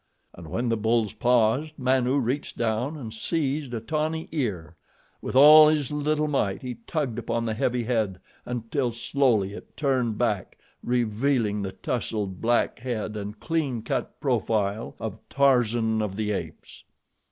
And 0.33 0.47
when 0.47 0.69
the 0.69 0.77
bulls 0.77 1.13
paused, 1.13 1.75
Manu 1.77 2.17
reached 2.17 2.57
down 2.57 2.97
and 2.97 3.13
seized 3.13 3.71
a 3.75 3.79
tawny 3.79 4.27
ear. 4.31 4.75
With 5.21 5.35
all 5.35 5.67
his 5.67 5.91
little 5.91 6.27
might 6.27 6.63
he 6.63 6.79
tugged 6.87 7.19
upon 7.19 7.45
the 7.45 7.53
heavy 7.53 7.83
head 7.83 8.19
until 8.43 8.93
slowly 8.93 9.53
it 9.53 9.77
turned 9.77 10.17
back, 10.17 10.57
revealing 10.83 11.61
the 11.61 11.73
tousled, 11.73 12.41
black 12.41 12.79
head 12.79 13.15
and 13.15 13.39
clean 13.39 13.83
cut 13.83 14.19
profile 14.19 14.95
of 14.99 15.19
Tarzan 15.29 16.01
of 16.01 16.15
the 16.15 16.31
Apes. 16.31 16.83